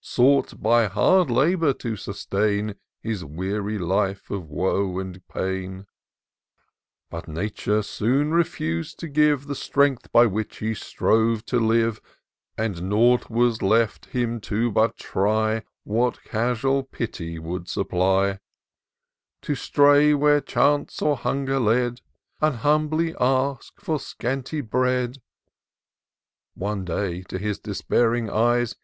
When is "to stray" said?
19.42-20.14